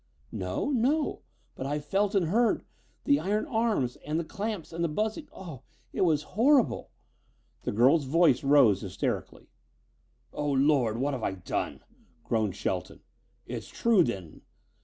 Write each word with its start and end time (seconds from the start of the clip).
"No, 0.31 0.71
no. 0.71 1.21
But 1.53 1.67
I 1.67 1.77
felt 1.77 2.15
and 2.15 2.29
heard 2.29 2.65
the 3.03 3.19
iron 3.19 3.45
arms 3.45 3.97
and 3.97 4.19
the 4.19 4.23
clamps 4.23 4.73
and 4.73 4.83
the 4.83 4.87
buzzing. 4.89 5.27
Oh, 5.31 5.61
it 5.93 6.01
was 6.01 6.23
horrible!" 6.33 6.89
The 7.61 7.71
girl's 7.71 8.05
voice 8.05 8.43
rose 8.43 8.81
hysterically. 8.81 9.51
"Oh, 10.33 10.49
Lord! 10.53 10.97
What 10.97 11.13
have 11.13 11.21
I 11.21 11.33
done?" 11.33 11.81
groaned 12.23 12.55
Shelton. 12.55 13.01
"It's 13.45 13.67
true, 13.67 14.03
then. 14.03 14.41